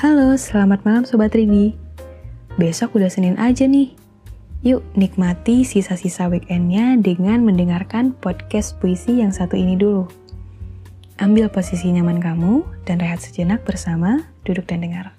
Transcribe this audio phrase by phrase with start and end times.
[0.00, 1.76] Halo, selamat malam Sobat Ridi.
[2.56, 3.92] Besok udah Senin aja nih.
[4.64, 10.08] Yuk nikmati sisa-sisa weekendnya dengan mendengarkan podcast puisi yang satu ini dulu.
[11.20, 15.12] Ambil posisi nyaman kamu dan rehat sejenak bersama, duduk dan dengar.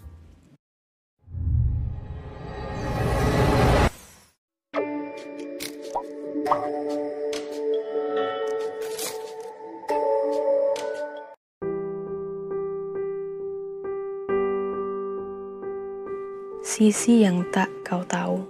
[16.61, 18.45] Sisi yang tak kau tahu.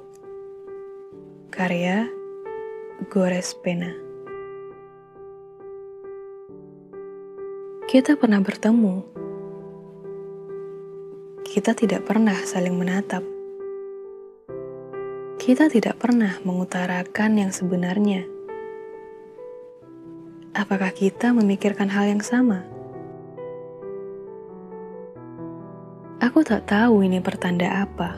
[1.48, 2.12] Karya
[3.08, 3.88] Gores Pena.
[7.88, 9.08] Kita pernah bertemu.
[11.48, 13.24] Kita tidak pernah saling menatap.
[15.40, 18.28] Kita tidak pernah mengutarakan yang sebenarnya.
[20.52, 22.81] Apakah kita memikirkan hal yang sama?
[26.22, 28.14] Aku tak tahu ini pertanda apa,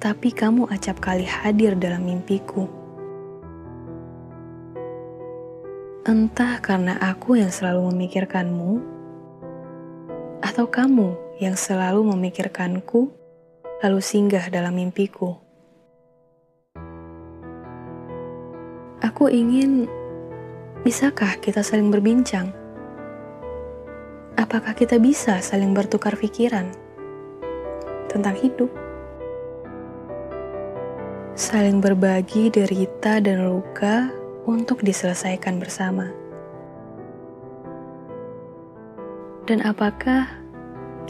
[0.00, 2.64] tapi kamu acap kali hadir dalam mimpiku.
[6.08, 8.80] Entah karena aku yang selalu memikirkanmu,
[10.40, 13.12] atau kamu yang selalu memikirkanku,
[13.84, 15.36] lalu singgah dalam mimpiku.
[19.04, 19.84] Aku ingin,
[20.80, 22.56] bisakah kita saling berbincang?
[24.38, 26.70] Apakah kita bisa saling bertukar pikiran
[28.06, 28.70] tentang hidup?
[31.34, 34.14] Saling berbagi derita dan luka
[34.46, 36.14] untuk diselesaikan bersama.
[39.50, 40.30] Dan apakah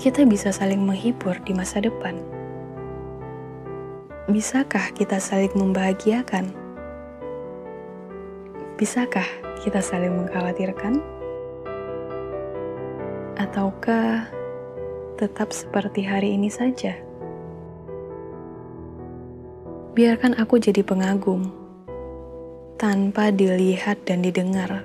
[0.01, 2.17] kita bisa saling menghibur di masa depan?
[4.29, 6.53] Bisakah kita saling membahagiakan?
[8.77, 9.27] Bisakah
[9.65, 11.18] kita saling mengkhawatirkan?
[13.49, 14.29] Ataukah
[15.17, 16.93] tetap seperti hari ini saja?
[19.97, 21.49] Biarkan aku jadi pengagum,
[22.77, 24.85] tanpa dilihat dan didengar.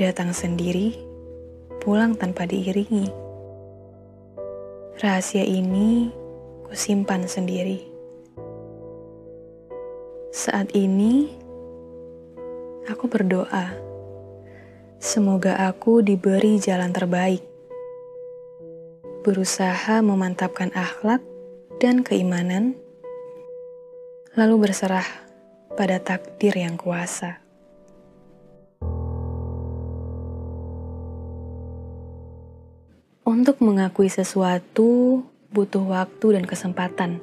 [0.00, 0.96] Datang sendiri,
[1.84, 3.12] pulang tanpa diiringi.
[5.04, 6.08] Rahasia ini
[6.64, 7.84] kusimpan sendiri.
[10.32, 11.28] Saat ini,
[12.88, 13.93] aku berdoa
[15.04, 17.44] Semoga aku diberi jalan terbaik.
[19.20, 21.20] Berusaha memantapkan akhlak
[21.76, 22.72] dan keimanan,
[24.32, 25.04] lalu berserah
[25.76, 27.44] pada takdir yang kuasa.
[33.28, 35.20] Untuk mengakui sesuatu
[35.52, 37.20] butuh waktu dan kesempatan.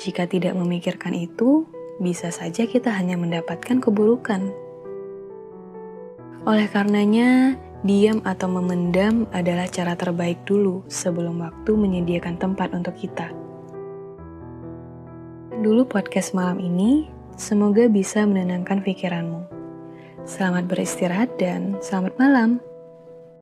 [0.00, 1.68] Jika tidak memikirkan itu,
[2.00, 4.69] bisa saja kita hanya mendapatkan keburukan.
[6.48, 7.52] Oleh karenanya,
[7.84, 13.28] diam atau memendam adalah cara terbaik dulu sebelum waktu menyediakan tempat untuk kita.
[15.60, 19.44] Dulu podcast malam ini, semoga bisa menenangkan pikiranmu.
[20.24, 22.56] Selamat beristirahat dan selamat malam.